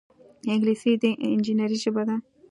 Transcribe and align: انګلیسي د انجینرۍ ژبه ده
انګلیسي 0.51 0.91
د 1.01 1.03
انجینرۍ 1.31 1.77
ژبه 1.83 2.03
ده 2.07 2.15